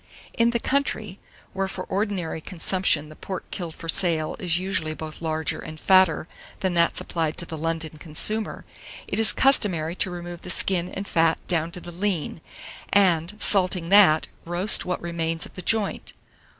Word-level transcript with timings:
791. 0.35 0.43
IN 0.43 0.49
THE 0.49 0.59
COUNTRY, 0.67 1.19
where 1.53 1.67
for 1.67 1.83
ordinary 1.83 2.41
consumption 2.41 3.09
the 3.09 3.15
pork 3.15 3.51
killed 3.51 3.75
for 3.75 3.87
sale 3.87 4.35
is 4.39 4.57
usually 4.57 4.95
both 4.95 5.21
larger 5.21 5.59
and 5.59 5.79
fatter 5.79 6.27
than 6.61 6.73
that 6.73 6.97
supplied 6.97 7.37
to 7.37 7.45
the 7.45 7.55
London 7.55 7.97
consumer, 7.99 8.65
it 9.07 9.19
is 9.19 9.31
customary 9.31 9.93
to 9.97 10.09
remove 10.09 10.41
the 10.41 10.49
skin 10.49 10.89
and 10.89 11.07
fat 11.07 11.37
down 11.47 11.69
to 11.73 11.79
the 11.79 11.91
lean, 11.91 12.41
and, 12.91 13.37
salting 13.39 13.89
that, 13.89 14.25
roast 14.43 14.85
what 14.85 14.99
remains 15.03 15.45
of 15.45 15.53
the 15.53 15.61
joint. 15.61 16.13